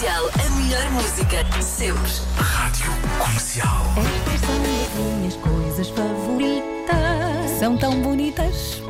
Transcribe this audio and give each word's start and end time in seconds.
Comercial, 0.00 0.30
a 0.32 0.50
melhor 0.56 0.90
música, 0.92 1.44
sempre. 1.60 2.10
Rádio 2.38 2.90
Comercial. 3.18 3.84
Estas 3.98 4.40
são 4.40 4.56
as 4.56 4.94
minhas 4.94 5.36
coisas 5.36 5.88
favoritas. 5.90 7.50
São 7.58 7.76
tão 7.76 8.00
bonitas. 8.00 8.80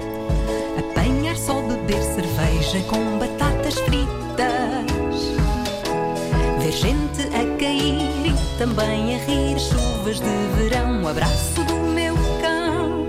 Apanhar 0.79 1.37
só 1.37 1.61
beber 1.63 2.01
cerveja 2.01 2.81
com 2.89 3.19
batatas 3.19 3.75
fritas. 3.81 4.07
Ver 6.61 6.73
gente 6.73 7.23
a 7.35 7.59
cair 7.59 8.29
e 8.29 8.57
também 8.57 9.17
a 9.17 9.25
rir. 9.25 9.59
Chuvas 9.59 10.21
de 10.21 10.63
verão, 10.63 11.03
o 11.03 11.09
abraço 11.09 11.65
do 11.65 11.75
meu 11.75 12.15
cão. 12.41 13.05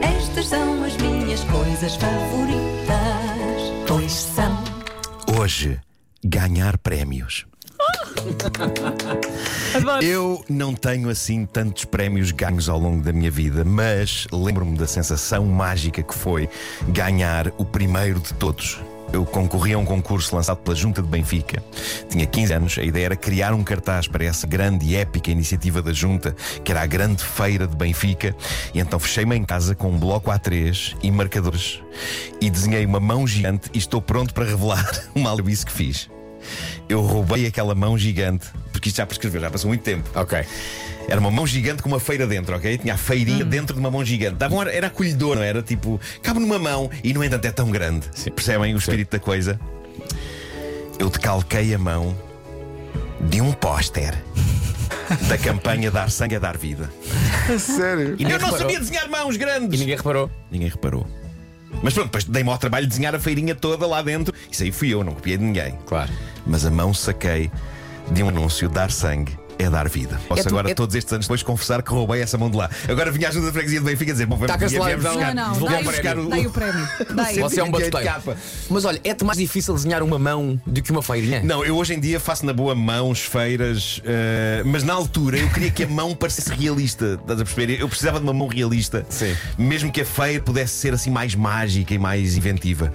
Estas 0.00 0.46
são 0.46 0.82
as 0.82 0.96
minhas 0.96 1.44
coisas 1.44 1.96
favoritas. 1.96 2.64
Pois 3.86 4.10
são. 4.10 4.64
Hoje, 5.38 5.78
ganhar 6.24 6.78
prémios. 6.78 7.46
Eu 10.02 10.42
não 10.48 10.74
tenho 10.74 11.10
assim 11.10 11.44
tantos 11.44 11.84
prémios 11.84 12.30
ganhos 12.30 12.68
ao 12.68 12.78
longo 12.78 13.02
da 13.02 13.12
minha 13.12 13.30
vida, 13.30 13.64
mas 13.64 14.26
lembro-me 14.32 14.76
da 14.78 14.86
sensação 14.86 15.44
mágica 15.44 16.02
que 16.02 16.14
foi 16.14 16.48
ganhar 16.88 17.48
o 17.58 17.64
primeiro 17.64 18.20
de 18.20 18.32
todos. 18.34 18.78
Eu 19.12 19.24
concorri 19.24 19.72
a 19.74 19.78
um 19.78 19.84
concurso 19.84 20.34
lançado 20.34 20.56
pela 20.58 20.74
Junta 20.74 21.00
de 21.00 21.06
Benfica. 21.06 21.62
Tinha 22.08 22.26
15 22.26 22.52
anos, 22.52 22.78
a 22.78 22.82
ideia 22.82 23.04
era 23.06 23.16
criar 23.16 23.54
um 23.54 23.62
cartaz 23.62 24.08
para 24.08 24.24
essa 24.24 24.44
grande 24.44 24.86
e 24.86 24.96
épica 24.96 25.30
iniciativa 25.30 25.80
da 25.80 25.92
Junta, 25.92 26.34
que 26.64 26.72
era 26.72 26.82
a 26.82 26.86
Grande 26.86 27.22
Feira 27.22 27.64
de 27.64 27.76
Benfica. 27.76 28.34
E 28.72 28.80
então 28.80 28.98
fechei-me 28.98 29.36
em 29.36 29.44
casa 29.44 29.72
com 29.74 29.90
um 29.90 29.98
bloco 29.98 30.32
A3 30.32 30.96
e 31.00 31.12
marcadores. 31.12 31.80
E 32.40 32.50
desenhei 32.50 32.84
uma 32.84 32.98
mão 32.98 33.24
gigante 33.24 33.70
e 33.72 33.78
estou 33.78 34.02
pronto 34.02 34.34
para 34.34 34.46
revelar 34.46 34.84
uma 35.14 35.30
albice 35.30 35.64
que 35.64 35.72
fiz. 35.72 36.10
Eu 36.88 37.00
roubei 37.00 37.46
aquela 37.46 37.74
mão 37.74 37.96
gigante, 37.98 38.46
porque 38.72 38.88
isto 38.88 38.96
já 38.98 39.06
prescreveu, 39.06 39.40
já 39.40 39.50
passou 39.50 39.68
muito 39.68 39.82
tempo. 39.82 40.08
Ok. 40.14 40.44
Era 41.08 41.20
uma 41.20 41.30
mão 41.30 41.46
gigante 41.46 41.82
com 41.82 41.88
uma 41.88 42.00
feira 42.00 42.26
dentro, 42.26 42.56
ok? 42.56 42.78
Tinha 42.78 42.94
a 42.94 42.96
feirinha 42.96 43.44
dentro 43.44 43.74
de 43.74 43.80
uma 43.80 43.90
mão 43.90 44.04
gigante. 44.04 44.36
Dava 44.36 44.54
um 44.54 44.60
ar- 44.60 44.68
era 44.68 44.86
acolhedor, 44.86 45.36
não 45.36 45.42
era? 45.42 45.62
Tipo, 45.62 46.00
cabe 46.22 46.40
numa 46.40 46.58
mão 46.58 46.90
e, 47.02 47.12
no 47.12 47.22
entanto, 47.22 47.44
é 47.44 47.50
tão 47.52 47.70
grande. 47.70 48.08
Percebem 48.34 48.74
o 48.74 48.78
espírito 48.78 49.10
da 49.12 49.18
coisa? 49.18 49.60
Eu 50.98 51.10
decalquei 51.10 51.74
a 51.74 51.78
mão 51.78 52.16
de 53.20 53.40
um 53.40 53.52
póster 53.52 54.14
da 55.28 55.36
campanha 55.36 55.90
Dar 55.90 56.10
Sangue 56.10 56.36
a 56.36 56.38
Dar 56.38 56.56
Vida. 56.56 56.90
Sério? 57.58 58.16
Eu 58.18 58.38
não 58.38 58.56
sabia 58.56 58.78
desenhar 58.78 59.08
mãos 59.10 59.36
grandes! 59.36 59.78
E 59.78 59.82
ninguém 59.82 59.96
reparou? 59.96 60.30
Ninguém 60.50 60.68
reparou. 60.68 61.06
Mas 61.82 61.92
pronto, 61.92 62.06
depois 62.06 62.24
dei-me 62.24 62.48
ao 62.50 62.56
trabalho 62.56 62.86
de 62.86 62.90
desenhar 62.90 63.14
a 63.14 63.18
feirinha 63.18 63.54
toda 63.54 63.86
lá 63.86 64.00
dentro. 64.00 64.32
Isso 64.50 64.62
aí 64.62 64.70
fui 64.72 64.88
eu, 64.94 65.02
não 65.04 65.12
copiei 65.12 65.36
de 65.36 65.44
ninguém. 65.44 65.76
Claro. 65.84 66.10
Mas 66.46 66.66
a 66.66 66.70
mão 66.70 66.92
saquei 66.92 67.50
de 68.10 68.22
um 68.22 68.28
anúncio: 68.28 68.68
dar 68.68 68.90
sangue 68.90 69.38
é 69.58 69.70
dar 69.70 69.88
vida. 69.88 70.20
Posso 70.28 70.42
tu- 70.42 70.48
agora, 70.48 70.70
é- 70.70 70.74
todos 70.74 70.94
estes 70.94 71.12
anos 71.12 71.26
depois, 71.26 71.42
confessar 71.42 71.82
que 71.82 71.90
roubei 71.90 72.20
essa 72.22 72.36
mão 72.38 72.50
de 72.50 72.56
lá. 72.56 72.68
Agora 72.88 73.10
vinha 73.10 73.28
a 73.28 73.30
ajuda 73.30 73.46
da 73.46 73.52
freguesia 73.52 73.80
de 73.80 73.86
Benfica 73.86 74.12
dizer: 74.12 74.26
Bom, 74.26 74.36
vamos 74.36 74.48
Tá 74.48 74.56
viemos 74.56 75.02
buscar, 75.04 75.34
Não, 75.34 75.44
não, 75.44 75.54
viemos 75.54 75.70
dai 75.70 75.82
o 75.82 75.84
buscar 75.84 76.14
prémio. 76.14 76.30
Dai 76.30 76.46
o 76.46 76.50
prémio. 76.50 76.88
Dai. 77.14 77.34
Você 77.38 77.60
é 77.60 77.62
um 77.62 77.66
de 77.66 77.72
batuteiro. 77.72 78.06
capa. 78.06 78.36
Mas 78.70 78.84
olha, 78.84 79.00
é-te 79.04 79.24
mais 79.24 79.38
difícil 79.38 79.74
desenhar 79.74 80.02
uma 80.02 80.18
mão 80.18 80.60
do 80.66 80.82
que 80.82 80.90
uma 80.90 81.02
feirinha? 81.02 81.42
Não, 81.42 81.64
eu 81.64 81.76
hoje 81.76 81.94
em 81.94 82.00
dia 82.00 82.18
faço 82.20 82.44
na 82.46 82.52
boa 82.52 82.74
mãos, 82.74 83.20
feiras, 83.20 84.00
eh, 84.04 84.62
mas 84.64 84.82
na 84.82 84.92
altura 84.94 85.38
eu 85.38 85.48
queria 85.50 85.70
que 85.70 85.84
a 85.84 85.88
mão 85.88 86.14
parecesse 86.14 86.50
realista. 86.52 87.18
Estás 87.20 87.40
a 87.40 87.44
perceber? 87.44 87.80
Eu 87.80 87.88
precisava 87.88 88.18
de 88.18 88.24
uma 88.24 88.32
mão 88.32 88.48
realista. 88.48 89.04
Sim. 89.08 89.34
Mesmo 89.58 89.90
que 89.92 90.00
a 90.00 90.04
feira 90.06 90.40
pudesse 90.42 90.74
ser 90.74 90.92
assim 90.94 91.10
mais 91.10 91.34
mágica 91.34 91.94
e 91.94 91.98
mais 91.98 92.36
inventiva. 92.36 92.92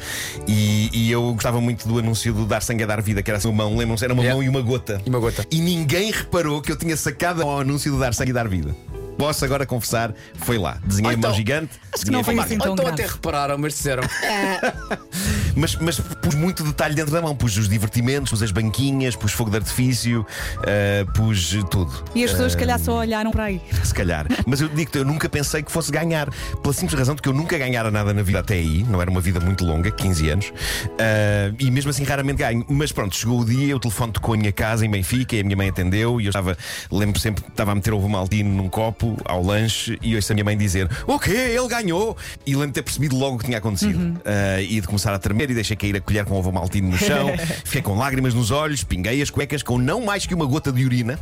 E, 0.47 0.89
e 0.93 1.11
eu 1.11 1.33
gostava 1.33 1.59
muito 1.61 1.87
do 1.87 1.99
anúncio 1.99 2.33
do 2.33 2.45
Dar 2.45 2.61
Sangue 2.61 2.83
a 2.83 2.87
Dar 2.87 3.01
Vida, 3.01 3.21
que 3.21 3.29
era 3.29 3.37
assim 3.37 3.47
uma 3.47 3.63
mão, 3.63 3.77
lembram-se? 3.77 4.03
Era 4.03 4.13
uma 4.13 4.23
Yeah. 4.23 4.35
mão 4.35 4.43
e 4.43 4.49
uma 4.49 4.61
gota. 4.61 5.01
E 5.05 5.09
uma 5.09 5.19
gota. 5.19 5.45
E 5.49 5.59
ninguém 5.61 6.11
reparou 6.11 6.48
que 6.61 6.71
eu 6.71 6.75
tinha 6.77 6.97
sacado 6.97 7.41
ao 7.41 7.59
anúncio 7.61 7.91
do 7.91 7.99
Dar 7.99 8.13
Sangue 8.13 8.31
a 8.31 8.33
Dar 8.33 8.47
Vida. 8.47 8.75
Posso 9.17 9.43
agora 9.43 9.65
confessar, 9.65 10.13
foi 10.35 10.57
lá. 10.57 10.77
Desenhei 10.83 11.13
então- 11.13 11.33
gigante. 11.33 11.71
Acho 11.93 12.05
que 12.05 12.11
não 12.11 12.23
foi 12.23 12.39
assim 12.39 12.57
tão 12.57 12.67
Ou 12.69 12.73
então 12.73 12.85
grave. 12.85 13.01
até 13.03 13.11
repararam, 13.13 13.57
mas 13.57 13.73
disseram. 13.73 14.03
Mas, 15.55 15.75
mas 15.75 15.99
pus 15.99 16.35
muito 16.35 16.63
detalhe 16.63 16.95
dentro 16.95 17.11
da 17.11 17.21
mão. 17.21 17.35
Pus 17.35 17.57
os 17.57 17.69
divertimentos, 17.69 18.31
pus 18.31 18.41
as 18.41 18.51
banquinhas, 18.51 19.15
pus 19.15 19.31
fogo 19.31 19.49
de 19.49 19.57
artifício, 19.57 20.25
eh, 20.63 21.05
pus 21.13 21.57
tudo. 21.69 21.91
E 22.15 22.23
as 22.23 22.31
pessoas, 22.31 22.53
se 22.53 22.57
calhar, 22.57 22.79
só 22.79 22.99
olharam 22.99 23.31
para 23.31 23.45
aí. 23.45 23.61
Se 23.83 23.93
calhar. 23.93 24.27
Mas 24.45 24.61
eu 24.61 24.69
digo-te, 24.69 24.97
eu 24.97 25.05
nunca 25.05 25.27
pensei 25.27 25.63
que 25.63 25.71
fosse 25.71 25.91
ganhar. 25.91 26.29
Pela 26.61 26.73
simples 26.73 26.97
razão 26.97 27.15
de 27.15 27.21
que 27.21 27.29
eu 27.29 27.33
nunca 27.33 27.57
ganhara 27.57 27.89
nada 27.89 28.13
na 28.13 28.21
vida 28.21 28.39
até 28.39 28.55
aí. 28.55 28.83
Não 28.83 29.01
era 29.01 29.09
uma 29.09 29.21
vida 29.21 29.39
muito 29.39 29.65
longa, 29.65 29.89
15 29.89 30.29
anos. 30.29 30.53
Ah, 30.99 31.53
e 31.59 31.71
mesmo 31.71 31.89
assim 31.89 32.03
raramente 32.03 32.39
ganho. 32.39 32.65
Mas 32.69 32.91
pronto, 32.91 33.15
chegou 33.15 33.39
o 33.41 33.45
dia, 33.45 33.75
o 33.75 33.79
telefone 33.79 34.13
tocou 34.13 34.35
em 34.35 34.39
minha 34.39 34.51
casa, 34.51 34.85
em 34.85 34.89
Benfica, 34.89 35.35
e 35.35 35.41
a 35.41 35.43
minha 35.43 35.55
mãe 35.55 35.69
atendeu. 35.69 36.21
E 36.21 36.25
eu 36.25 36.29
estava, 36.29 36.57
lembro 36.91 37.19
sempre 37.19 37.43
que 37.43 37.49
estava 37.49 37.71
a 37.71 37.75
meter 37.75 37.93
ovo 37.93 38.07
maltino 38.07 38.49
num 38.49 38.69
copo 38.69 39.17
ao 39.25 39.43
lanche. 39.43 39.97
E 40.01 40.15
ouço 40.15 40.31
a 40.31 40.35
minha 40.35 40.45
mãe 40.45 40.57
dizer: 40.57 40.89
O 41.07 41.19
quê? 41.19 41.31
Ele 41.31 41.67
ganhou! 41.67 42.15
E 42.45 42.51
lembro 42.51 42.67
de 42.67 42.73
ter 42.73 42.83
percebido 42.83 43.17
logo 43.17 43.35
o 43.35 43.39
que 43.39 43.45
tinha 43.45 43.57
acontecido. 43.57 44.19
Ah, 44.25 44.61
e 44.61 44.79
de 44.79 44.87
começar 44.87 45.13
a 45.13 45.19
tremer 45.19 45.38
e 45.43 45.53
deixei 45.53 45.77
cair 45.77 45.95
a 45.95 46.01
colher 46.01 46.25
com 46.25 46.35
ovo 46.35 46.51
maltino 46.51 46.89
no 46.89 46.97
chão. 46.97 47.29
Fiquei 47.63 47.81
com 47.81 47.97
lágrimas 47.97 48.33
nos 48.33 48.51
olhos, 48.51 48.83
pinguei 48.83 49.21
as 49.21 49.29
cuecas 49.29 49.63
com 49.63 49.77
não 49.77 50.01
mais 50.01 50.25
que 50.25 50.33
uma 50.33 50.45
gota 50.45 50.71
de 50.71 50.83
urina. 50.83 51.19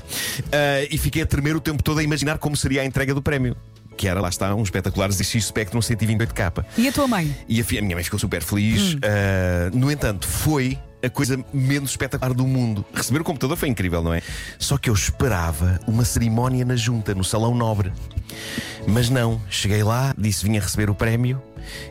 Ah, 0.52 0.88
e 0.90 0.98
fiquei 0.98 1.22
a 1.22 1.26
tremer 1.26 1.56
o 1.56 1.62
tempo 1.62 1.84
todo 1.84 2.00
a 2.00 2.04
imaginar 2.04 2.38
como 2.38 2.56
seria 2.56 2.82
a 2.82 2.86
entrega 2.86 3.14
do 3.14 3.22
prémio. 3.22 3.56
Que 3.98 4.08
era, 4.08 4.22
lá 4.22 4.30
está, 4.30 4.54
um 4.54 4.62
espetacular 4.64 5.12
ZX 5.12 5.46
Spectrum 5.46 5.80
128K. 5.80 6.64
E 6.78 6.88
a 6.88 6.92
tua 6.92 7.08
mãe? 7.08 7.36
E 7.50 7.60
a, 7.60 7.64
a 7.64 7.82
minha 7.82 7.96
mãe 7.96 8.04
ficou 8.04 8.20
super 8.20 8.44
feliz. 8.44 8.96
Ah, 9.04 9.72
no 9.74 9.92
entanto, 9.92 10.28
foi 10.28 10.78
a 11.04 11.10
coisa 11.10 11.44
menos 11.54 11.92
espetacular 11.92 12.34
do 12.34 12.46
mundo. 12.46 12.86
Receber 12.94 13.22
o 13.22 13.24
computador 13.24 13.58
foi 13.58 13.70
incrível, 13.70 14.04
não 14.04 14.14
é? 14.14 14.22
Só 14.60 14.78
que 14.78 14.90
eu 14.90 14.94
esperava 14.94 15.80
uma 15.88 16.06
cerimónia 16.06 16.64
na 16.64 16.76
junta, 16.76 17.14
no 17.14 17.24
Salão 17.24 17.56
Nobre. 17.56 17.92
Mas 18.88 19.10
não, 19.10 19.42
cheguei 19.50 19.84
lá, 19.84 20.14
disse 20.18 20.46
vinha 20.46 20.62
receber 20.62 20.90
o 20.90 20.96
prémio 20.96 21.42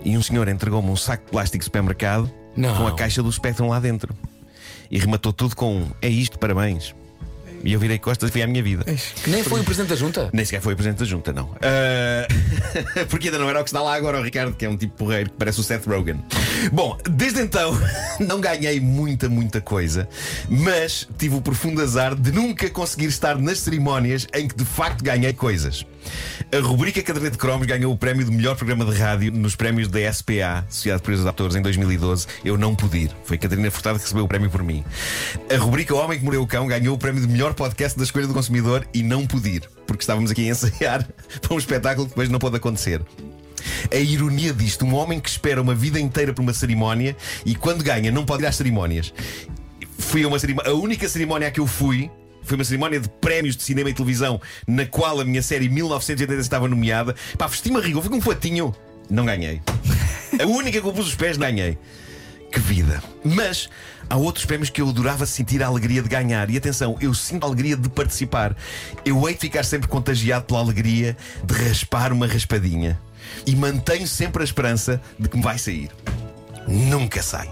e 0.04 0.16
um 0.16 0.22
senhor 0.22 0.48
entregou-me 0.48 0.88
um 0.90 0.96
saco 0.96 1.24
de 1.26 1.30
plástico 1.30 1.58
de 1.58 1.64
supermercado 1.64 2.30
Não. 2.56 2.74
com 2.76 2.86
a 2.86 2.94
caixa 2.94 3.22
do 3.22 3.30
Spectrum 3.30 3.68
lá 3.68 3.78
dentro. 3.78 4.14
E 4.90 4.98
rematou 4.98 5.32
tudo 5.32 5.56
com 5.56 5.78
um, 5.78 5.90
é 6.00 6.08
isto, 6.08 6.38
parabéns. 6.38 6.94
E 7.64 7.72
eu 7.72 7.80
virei 7.80 7.98
costas 7.98 8.28
e 8.28 8.32
fui 8.32 8.42
à 8.42 8.46
minha 8.46 8.62
vida. 8.62 8.84
Nem 9.26 9.42
foi 9.42 9.60
o 9.60 9.64
presidente 9.64 9.90
da 9.90 9.96
junta? 9.96 10.30
Nem 10.32 10.44
sequer 10.44 10.60
foi 10.60 10.74
o 10.74 10.76
presidente 10.76 10.98
da 11.00 11.04
junta, 11.04 11.32
não. 11.32 11.50
Ah, 11.60 12.26
porque 13.10 13.28
ainda 13.28 13.38
não 13.38 13.48
era 13.48 13.60
o 13.60 13.64
que 13.64 13.68
está 13.68 13.82
lá 13.82 13.94
agora, 13.94 14.20
o 14.20 14.22
Ricardo, 14.22 14.54
que 14.54 14.64
é 14.64 14.68
um 14.68 14.76
tipo 14.76 14.96
porreiro 14.96 15.30
que 15.30 15.36
parece 15.36 15.60
o 15.60 15.62
Seth 15.62 15.86
Rogen. 15.86 16.22
Bom, 16.72 16.96
desde 17.10 17.40
então 17.40 17.78
não 18.20 18.40
ganhei 18.40 18.80
muita, 18.80 19.28
muita 19.28 19.60
coisa, 19.60 20.08
mas 20.48 21.08
tive 21.18 21.36
o 21.36 21.40
profundo 21.40 21.82
azar 21.82 22.14
de 22.14 22.32
nunca 22.32 22.68
conseguir 22.70 23.06
estar 23.06 23.38
nas 23.38 23.60
cerimónias 23.60 24.26
em 24.34 24.48
que 24.48 24.56
de 24.56 24.64
facto 24.64 25.02
ganhei 25.02 25.32
coisas. 25.32 25.84
A 26.52 26.60
rubrica 26.60 27.02
Caderneta 27.02 27.32
de 27.32 27.38
Cromos 27.38 27.66
ganhou 27.66 27.92
o 27.92 27.96
prémio 27.96 28.24
de 28.24 28.30
melhor 28.30 28.56
programa 28.56 28.84
de 28.84 28.96
rádio 28.96 29.32
nos 29.32 29.56
prémios 29.56 29.88
da 29.88 30.00
SPA, 30.12 30.64
Sociedade 30.68 31.00
de 31.00 31.02
Portuguesa 31.02 31.22
de 31.24 31.28
Atores, 31.28 31.56
em 31.56 31.62
2012. 31.62 32.26
Eu 32.44 32.56
não 32.56 32.74
pude 32.74 32.98
ir. 32.98 33.10
Foi 33.24 33.36
Catarina 33.36 33.70
Furtado 33.70 33.98
que 33.98 34.04
recebeu 34.04 34.24
o 34.24 34.28
prémio 34.28 34.48
por 34.50 34.62
mim. 34.62 34.84
A 35.52 35.56
rubrica 35.56 35.94
O 35.94 35.98
Homem 35.98 36.18
que 36.18 36.24
Mordeu 36.24 36.42
o 36.42 36.46
Cão 36.46 36.66
ganhou 36.66 36.94
o 36.94 36.98
prémio 36.98 37.20
de 37.20 37.28
melhor 37.28 37.54
podcast 37.54 37.98
da 37.98 38.04
escolha 38.04 38.26
do 38.26 38.34
consumidor 38.34 38.86
e 38.94 39.02
não 39.02 39.26
pude 39.26 39.48
ir, 39.48 39.62
porque 39.86 40.02
estávamos 40.02 40.30
aqui 40.30 40.46
a 40.46 40.52
ensaiar 40.52 41.06
para 41.42 41.54
um 41.54 41.58
espetáculo 41.58 42.06
que 42.06 42.10
depois 42.10 42.28
não 42.28 42.38
pode 42.38 42.56
acontecer. 42.56 43.02
A 43.90 43.96
ironia 43.96 44.52
disto, 44.52 44.84
um 44.84 44.94
homem 44.94 45.20
que 45.20 45.28
espera 45.28 45.60
uma 45.60 45.74
vida 45.74 45.98
inteira 45.98 46.32
por 46.32 46.42
uma 46.42 46.52
cerimónia 46.52 47.16
e 47.44 47.54
quando 47.54 47.82
ganha 47.82 48.10
não 48.10 48.24
pode 48.24 48.42
ir 48.42 48.46
às 48.46 48.56
cerimónias. 48.56 49.12
Fui 49.98 50.22
a 50.24 50.28
uma 50.28 50.38
cerimónia, 50.38 50.70
a 50.70 50.74
única 50.74 51.08
cerimónia 51.08 51.48
a 51.48 51.50
que 51.50 51.60
eu 51.60 51.66
fui 51.66 52.10
foi 52.42 52.56
uma 52.56 52.64
cerimónia 52.64 53.00
de 53.00 53.08
prémios 53.08 53.56
de 53.56 53.62
cinema 53.64 53.90
e 53.90 53.94
televisão 53.94 54.40
na 54.66 54.86
qual 54.86 55.20
a 55.20 55.24
minha 55.24 55.42
série 55.42 55.68
1980 55.68 56.40
estava 56.40 56.68
nomeada. 56.68 57.14
Pá, 57.36 57.46
vesti-me 57.46 57.76
a 57.76 57.80
rigor, 57.80 58.02
fui 58.02 58.10
com 58.10 58.18
um 58.18 58.20
fatinho. 58.20 58.74
Não 59.10 59.24
ganhei. 59.24 59.60
A 60.40 60.46
única 60.46 60.80
que 60.80 60.86
eu 60.86 60.92
pus 60.92 61.08
os 61.08 61.14
pés, 61.14 61.36
ganhei. 61.36 61.78
Que 62.52 62.60
vida. 62.60 63.02
Mas 63.24 63.68
há 64.08 64.16
outros 64.16 64.44
prémios 64.44 64.70
que 64.70 64.80
eu 64.80 64.88
adorava 64.88 65.26
sentir 65.26 65.62
a 65.62 65.66
alegria 65.66 66.02
de 66.02 66.08
ganhar. 66.08 66.48
E 66.50 66.56
atenção, 66.56 66.96
eu 67.00 67.12
sinto 67.14 67.44
a 67.44 67.46
alegria 67.46 67.76
de 67.76 67.88
participar. 67.88 68.56
Eu 69.04 69.28
hei 69.28 69.34
de 69.34 69.40
ficar 69.40 69.64
sempre 69.64 69.88
contagiado 69.88 70.44
pela 70.44 70.60
alegria 70.60 71.16
de 71.44 71.54
raspar 71.54 72.12
uma 72.12 72.26
raspadinha. 72.26 73.00
E 73.46 73.54
mantenho 73.54 74.06
sempre 74.06 74.42
a 74.42 74.44
esperança 74.44 75.00
de 75.18 75.28
que 75.28 75.36
me 75.36 75.42
vai 75.42 75.58
sair. 75.58 75.90
Nunca 76.68 77.22
sai. 77.22 77.48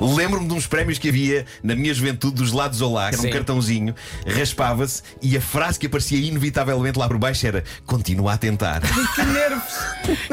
Lembro-me 0.00 0.48
de 0.48 0.54
uns 0.54 0.66
prémios 0.66 0.98
que 0.98 1.08
havia 1.08 1.46
na 1.62 1.74
minha 1.74 1.94
juventude 1.94 2.34
dos 2.34 2.52
lados 2.52 2.80
Olá, 2.80 3.08
que 3.08 3.14
era 3.14 3.22
um 3.22 3.26
Sim. 3.26 3.30
cartãozinho, 3.30 3.94
raspava-se 4.26 5.02
e 5.22 5.36
a 5.36 5.40
frase 5.40 5.78
que 5.78 5.86
aparecia 5.86 6.18
inevitavelmente 6.18 6.98
lá 6.98 7.06
por 7.06 7.16
baixo 7.16 7.46
era: 7.46 7.62
Continua 7.86 8.34
a 8.34 8.38
tentar. 8.38 8.82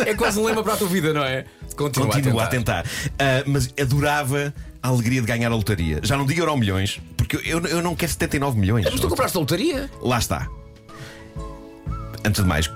É 0.05 0.13
quase 0.13 0.39
um 0.39 0.43
lema 0.43 0.63
para 0.63 0.73
a 0.73 0.77
tua 0.77 0.87
vida, 0.87 1.13
não 1.13 1.23
é? 1.23 1.45
Continua, 1.75 2.09
Continua 2.09 2.43
a 2.43 2.47
tentar. 2.47 2.85
Ah, 3.17 3.43
mas 3.45 3.73
adorava 3.79 4.53
a 4.81 4.87
alegria 4.87 5.21
de 5.21 5.27
ganhar 5.27 5.51
a 5.51 5.55
lotaria. 5.55 5.99
Já 6.03 6.17
não 6.17 6.25
digo 6.25 6.41
euro 6.41 6.57
milhões, 6.57 6.99
porque 7.15 7.37
eu, 7.37 7.65
eu 7.65 7.81
não 7.81 7.95
quero 7.95 8.11
79 8.11 8.59
milhões. 8.59 8.85
Mas 8.85 8.99
tu 8.99 9.07
compraste 9.07 9.37
a 9.37 9.39
lotaria? 9.39 9.89
Lá 10.01 10.17
está. 10.17 10.47
Antes 12.23 12.41
de 12.43 12.47
mais, 12.47 12.71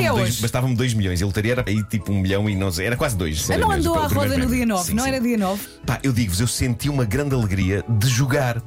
é 0.00 0.10
2 0.10 0.10
hoje. 0.10 0.42
bastava 0.42 0.66
dois 0.74 0.94
milhões. 0.94 1.22
A 1.22 1.26
lotaria 1.26 1.52
era 1.52 1.64
aí 1.66 1.82
tipo 1.84 2.10
um 2.12 2.20
milhão 2.20 2.48
e 2.48 2.56
não 2.56 2.72
sei. 2.72 2.86
Era 2.86 2.96
quase 2.96 3.16
dois. 3.16 3.50
Ah, 3.50 3.58
não 3.58 3.70
andou 3.70 3.94
à 3.94 4.06
roda 4.06 4.38
no 4.38 4.46
dia 4.46 4.64
9, 4.64 4.84
Sim, 4.84 4.94
não 4.94 5.06
era 5.06 5.20
dia 5.20 5.36
9? 5.36 5.62
Pá, 5.84 5.98
eu 6.02 6.12
digo-vos, 6.12 6.40
eu 6.40 6.46
senti 6.46 6.88
uma 6.88 7.04
grande 7.04 7.34
alegria 7.34 7.84
de 7.88 8.08
jogar. 8.08 8.62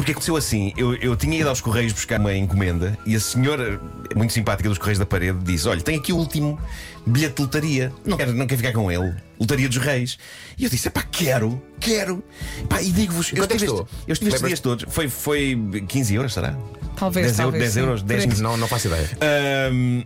Porque 0.00 0.12
aconteceu 0.12 0.34
assim: 0.34 0.72
eu, 0.78 0.94
eu 0.94 1.14
tinha 1.14 1.38
ido 1.38 1.48
aos 1.50 1.60
Correios 1.60 1.92
buscar 1.92 2.18
uma 2.18 2.34
encomenda 2.34 2.98
e 3.04 3.14
a 3.14 3.20
senhora, 3.20 3.78
muito 4.16 4.32
simpática 4.32 4.66
dos 4.66 4.78
Correios 4.78 4.98
da 4.98 5.04
Parede, 5.04 5.38
disse: 5.42 5.68
Olha, 5.68 5.82
tem 5.82 5.98
aqui 5.98 6.10
o 6.10 6.16
último 6.16 6.58
bilhete 7.04 7.34
de 7.34 7.42
lotaria. 7.42 7.92
Não 8.02 8.16
quero, 8.16 8.32
não 8.32 8.46
quero 8.46 8.56
ficar 8.56 8.72
com 8.72 8.90
ele. 8.90 9.14
Lotaria 9.38 9.68
dos 9.68 9.76
Reis. 9.76 10.16
E 10.56 10.64
eu 10.64 10.70
disse: 10.70 10.88
Epá, 10.88 11.02
quero, 11.02 11.62
quero. 11.78 12.24
Pá, 12.66 12.80
e 12.80 12.90
digo-vos: 12.90 13.30
eu 13.34 13.42
estive, 13.42 13.66
estes, 13.66 13.78
eu 14.06 14.12
estive 14.14 14.30
estes 14.30 14.46
dias 14.46 14.60
todos. 14.60 14.86
Foi, 14.88 15.06
foi 15.06 15.54
15 15.86 16.14
euros, 16.14 16.32
será? 16.32 16.56
Talvez, 16.96 17.26
10 17.26 17.38
euros, 17.38 17.52
talvez, 17.52 17.60
10 17.60 17.72
sim. 17.74 17.80
euros, 17.80 18.02
10 18.02 18.24
Por 18.24 18.32
aí. 18.32 18.40
Não, 18.40 18.56
não 18.56 18.68
faço 18.68 18.86
ideia. 18.86 19.10
Ahm, 19.20 20.02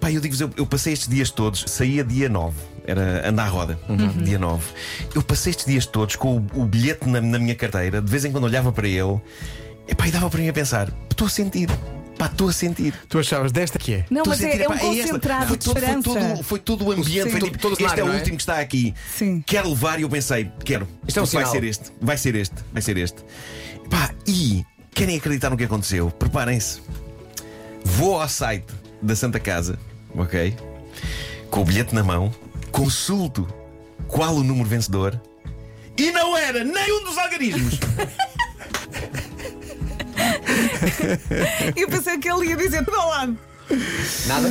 pá, 0.00 0.10
eu 0.10 0.20
digo-vos, 0.20 0.40
eu, 0.40 0.50
eu 0.56 0.66
passei 0.66 0.92
estes 0.92 1.08
dias 1.08 1.30
todos, 1.30 1.64
saía 1.66 2.04
dia 2.04 2.28
9, 2.28 2.56
era 2.86 3.28
andar 3.28 3.44
à 3.44 3.48
roda, 3.48 3.78
dia 4.22 4.38
9. 4.38 4.64
Eu 5.14 5.22
passei 5.22 5.50
estes 5.50 5.66
dias 5.66 5.86
todos 5.86 6.16
com 6.16 6.36
o, 6.36 6.62
o 6.62 6.66
bilhete 6.66 7.08
na, 7.08 7.20
na 7.20 7.38
minha 7.38 7.54
carteira, 7.54 8.00
de 8.00 8.10
vez 8.10 8.24
em 8.24 8.32
quando 8.32 8.44
olhava 8.44 8.72
para 8.72 8.86
ele, 8.86 9.20
epá, 9.88 10.08
e 10.08 10.10
dava 10.10 10.28
para 10.30 10.40
mim 10.40 10.48
a 10.48 10.52
pensar: 10.52 10.92
estou 11.10 11.26
a 11.26 11.30
sentir, 11.30 11.68
pá, 12.18 12.26
estou 12.26 12.48
a 12.48 12.52
sentir. 12.52 12.94
Tu 13.08 13.18
achavas 13.18 13.52
desta 13.52 13.78
que 13.78 13.94
é? 13.94 14.04
Não, 14.10 14.22
mas 14.26 14.42
é, 14.42 14.50
sentir, 14.50 14.62
é 14.62 14.68
um 14.68 14.74
epá, 14.74 14.84
esta. 14.84 15.08
concentrado 15.08 15.46
foi 15.46 15.56
de 15.56 15.64
todo, 15.64 15.80
foi, 15.80 16.02
todo, 16.02 16.42
foi 16.42 16.58
todo 16.58 16.84
o 16.86 16.92
ambiente, 16.92 17.24
Sim. 17.24 17.30
foi 17.30 17.40
tipo, 17.40 17.58
todo 17.58 17.72
este 17.72 18.00
é 18.00 18.04
o 18.04 18.12
é? 18.12 18.16
último 18.16 18.36
que 18.36 18.42
está 18.42 18.60
aqui. 18.60 18.94
Sim. 19.16 19.42
Quero 19.46 19.68
levar 19.70 19.98
e 19.98 20.02
eu 20.02 20.08
pensei, 20.08 20.50
quero. 20.64 20.86
Isto 21.06 21.20
é 21.20 21.22
um 21.22 21.26
vai 21.26 21.44
sinal. 21.44 21.52
ser 21.52 21.64
este, 21.64 21.92
vai 22.00 22.18
ser 22.18 22.34
este, 22.34 22.54
vai 22.72 22.82
ser 22.82 22.96
este. 22.96 23.24
Pá, 23.90 24.12
e 24.26 24.64
querem 24.92 25.16
acreditar 25.16 25.50
no 25.50 25.56
que 25.56 25.64
aconteceu? 25.64 26.10
Preparem-se. 26.10 26.80
Vou 27.84 28.20
ao 28.20 28.28
site 28.28 28.85
da 29.02 29.14
Santa 29.16 29.38
Casa, 29.40 29.78
ok? 30.14 30.56
Com 31.50 31.60
o 31.60 31.64
bilhete 31.64 31.94
na 31.94 32.02
mão, 32.02 32.32
consulto 32.70 33.46
qual 34.08 34.34
o 34.36 34.42
número 34.44 34.68
vencedor 34.68 35.20
e 35.98 36.10
não 36.10 36.36
era 36.36 36.62
nem 36.64 36.92
um 37.00 37.04
dos 37.04 37.16
algarismos. 37.18 37.78
Eu 41.74 41.88
pensei 41.88 42.18
que 42.18 42.28
ele 42.30 42.48
ia 42.48 42.56
dizer 42.56 42.84
tudo 42.84 42.96
ao 42.98 43.08
lado. 43.08 43.38
Nada? 44.26 44.48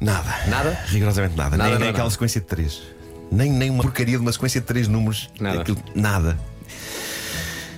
Nada. 0.00 0.34
Nada? 0.48 0.78
Rigorosamente 0.88 1.36
nada. 1.36 1.56
Nada, 1.56 1.70
nem, 1.70 1.78
nem 1.78 1.86
nada. 1.86 1.90
aquela 1.90 2.10
sequência 2.10 2.40
de 2.40 2.46
três. 2.46 2.82
Nem, 3.30 3.50
nem 3.50 3.70
uma 3.70 3.82
porcaria 3.82 4.16
de 4.16 4.22
uma 4.22 4.32
sequência 4.32 4.60
de 4.60 4.66
três 4.66 4.88
números. 4.88 5.30
Nada. 5.40 5.60
Aquilo- 5.62 5.82
nada. 5.94 6.38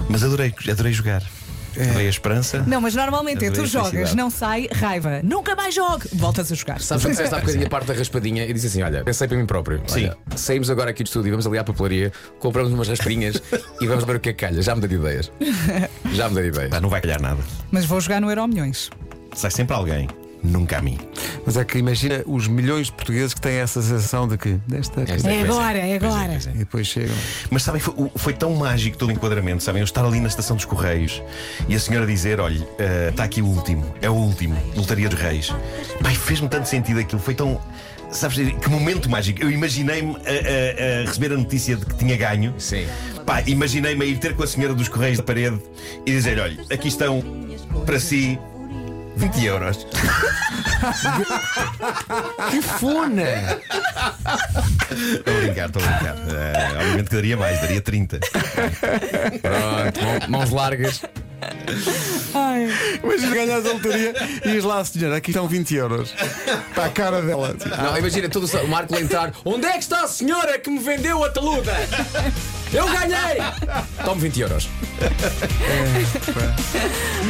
Mas 0.09 0.23
adorei, 0.25 0.53
adorei 0.71 0.93
jogar. 0.93 1.23
Adorei 1.81 2.07
a 2.07 2.11
esperança. 2.11 2.65
Não, 2.67 2.81
mas 2.81 2.95
normalmente 2.95 3.45
é 3.45 3.51
tu 3.51 3.67
jogas, 3.67 4.15
não 4.15 4.31
sai, 4.31 4.69
raiva. 4.73 5.21
Nunca 5.23 5.55
mais 5.55 5.75
jogo. 5.75 6.03
Voltas 6.13 6.51
a 6.53 6.55
jogar. 6.55 6.81
Sabes 6.81 7.05
que 7.05 7.11
disseste 7.11 7.35
há 7.35 7.39
bocadinho 7.39 7.67
a 7.67 7.71
parte 7.71 7.87
da 7.87 7.95
raspadinha 7.95 8.45
e 8.45 8.53
disse 8.53 8.67
assim: 8.67 8.83
Olha, 8.83 9.05
pensei 9.05 9.29
para 9.29 9.37
mim 9.37 9.47
próprio. 9.47 9.83
Sim. 9.87 10.05
Olha, 10.07 10.17
saímos 10.37 10.71
agora 10.71 10.91
aqui 10.91 11.03
do 11.03 11.07
estúdio, 11.07 11.31
vamos 11.31 11.47
ali 11.47 11.59
à 11.59 11.65
papelaria, 11.65 12.13
compramos 12.39 12.73
umas 12.73 12.89
raspinhas 12.89 13.43
e 13.81 13.87
vamos 13.87 14.05
ver 14.05 14.17
o 14.17 14.21
que 14.21 14.31
é 14.31 14.33
que 14.33 14.47
calha. 14.47 14.63
Já 14.63 14.75
me 14.75 14.81
dei 14.81 14.91
de 14.91 14.97
ideias. 14.97 15.33
Já 16.13 16.29
me 16.29 16.35
dei 16.35 16.45
de 16.45 16.49
ideias. 16.51 16.71
Pá, 16.71 16.81
não 16.81 16.89
vai 16.89 17.01
calhar 17.01 17.21
nada. 17.21 17.43
Mas 17.71 17.85
vou 17.85 18.01
jogar 18.01 18.21
no 18.21 18.31
Euro 18.31 18.47
Milhões. 18.47 18.91
Sai 19.35 19.51
sempre 19.51 19.75
alguém. 19.75 20.09
Nunca 20.43 20.79
a 20.79 20.83
mim. 20.83 20.99
Mas 21.47 21.57
é 21.57 21.65
que 21.65 21.79
imagina 21.79 22.23
os 22.27 22.49
milhões 22.49 22.87
de 22.87 22.93
portugueses 22.93 23.33
que 23.35 23.41
têm 23.41 23.55
essa 23.57 23.81
sensação 23.81 24.27
de 24.27 24.37
que 24.37 24.59
desta. 24.67 25.03
Esta 25.03 25.31
É 25.31 25.45
pois 25.45 25.51
agora, 25.57 25.79
é 25.79 25.99
Pois 26.01 26.13
agora. 26.15 26.29
pois 26.33 26.47
E 26.47 26.59
depois 26.59 26.87
chegam. 26.87 27.15
Mas 27.51 27.63
sabem, 27.63 27.81
foi, 27.81 27.95
foi 28.17 28.33
tão 28.33 28.53
mágico 28.55 28.97
todo 28.99 29.11
o 29.11 29.13
enquadramento, 29.13 29.63
sabem? 29.63 29.81
Eu 29.81 29.85
estar 29.85 30.05
ali 30.05 30.19
na 30.21 30.29
estação 30.29 30.57
dos 30.57 30.65
Correios 30.65 31.23
e 31.69 31.75
a 31.77 31.81
senhora 31.81 32.07
dizer: 32.07 32.41
olha, 32.41 32.67
eh, 32.79 33.09
está 33.11 33.25
aqui 33.25 33.41
o 33.41 33.47
último, 33.47 33.85
é 34.03 34.11
o 34.11 34.15
último, 34.15 34.57
Lotaria 34.77 35.09
dos 35.09 35.19
Reis. 35.19 35.55
Pai, 36.03 36.15
fez-me 36.15 36.49
tanto 36.49 36.69
sentido 36.69 36.99
aquilo, 37.01 37.21
foi 37.21 37.35
tão. 37.35 37.61
Sabes, 38.11 38.37
que 38.37 38.69
momento 38.69 39.09
mágico. 39.09 39.43
Eu 39.43 39.51
imaginei-me 39.51 40.15
a, 40.17 40.19
a- 40.19 41.03
a 41.03 41.07
receber 41.07 41.33
a 41.33 41.37
notícia 41.37 41.77
de 41.77 41.87
que 41.87 41.95
tinha 41.95 42.15
ganho. 42.17 42.53
Sim. 42.59 42.87
Pá, 43.25 43.43
imaginei-me 43.47 44.05
a 44.05 44.07
ir 44.07 44.19
ter 44.19 44.35
com 44.37 44.43
a 44.43 44.47
senhora 44.47 44.75
dos 44.75 44.89
Correios 44.89 45.17
da 45.19 45.23
parede 45.25 45.59
e 46.05 46.11
dizer: 46.11 46.39
olha, 46.39 46.59
aqui 46.71 46.89
estão 46.89 47.23
para 47.87 47.99
si 47.99 48.39
20 49.17 49.45
euros. 49.45 49.87
Que 52.51 52.63
funa! 52.63 53.23
Estou 54.91 55.35
a 55.35 55.41
brincar, 55.41 55.67
estou 55.69 55.83
a 55.83 55.87
brincar. 55.87 56.17
Eh, 56.29 56.69
obviamente 56.79 57.09
que 57.09 57.15
daria 57.17 57.37
mais, 57.37 57.61
daria 57.61 57.81
30. 57.81 58.19
Pronto, 58.21 60.03
mão- 60.05 60.21
mãos 60.41 60.51
largas. 60.51 61.03
Ai, 62.35 62.69
Imagina 63.03 63.35
ganhas 63.35 63.67
a 63.67 63.73
lotaria 63.73 64.15
e 64.45 64.51
diz 64.53 64.65
lá, 64.65 64.85
senhora, 64.85 65.17
aqui 65.17 65.31
estão 65.31 65.49
20 65.49 65.75
euros. 65.75 66.15
Para 66.75 66.87
a 66.87 66.91
cara 66.91 67.21
dela. 67.23 67.55
Não, 67.79 67.97
imagina 67.99 68.29
todo 68.29 68.47
o 68.47 68.69
Marco 68.69 68.95
entrar. 68.97 69.33
Onde 69.45 69.67
é 69.67 69.73
que 69.73 69.79
está 69.81 70.03
a 70.05 70.09
senhora 70.09 70.59
que 70.59 70.71
me 70.71 70.79
vendeu 70.79 71.23
a 71.25 71.31
taluda? 71.31 71.73
Eu 72.73 72.87
ganhei! 72.87 73.39
Tome 74.05 74.21
20 74.23 74.41
euros. 74.41 74.69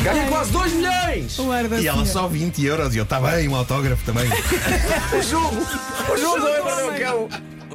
Ganhei 0.05 0.27
quase 0.29 0.53
2 0.53 0.73
milhões! 0.75 1.39
o 1.39 1.50
ar 1.50 1.67
da 1.69 1.81
E 1.81 1.87
ela 1.89 2.05
senhora. 2.05 2.12
só 2.12 2.29
20 2.29 2.65
euros 2.65 2.94
e 2.94 2.99
eu, 2.99 3.05
está 3.05 3.21
bem, 3.21 3.49
um 3.49 3.56
autógrafo 3.56 4.05
também. 4.05 4.29
O 5.12 5.23
jogo! 5.23 5.56
O 6.12 6.17
jogo 6.17 6.47
é 6.49 6.61
para 6.62 6.87
o 6.87 6.99
cão! 6.99 7.29